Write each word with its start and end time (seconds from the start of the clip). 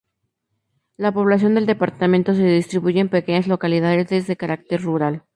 La 0.97 1.11
población 1.13 1.53
del 1.53 1.67
departamento 1.67 2.33
se 2.33 2.43
distribuye 2.43 3.01
en 3.01 3.09
pequeñas 3.09 3.45
localidades 3.45 4.25
de 4.25 4.35
carácter 4.35 4.81
rural. 4.81 5.25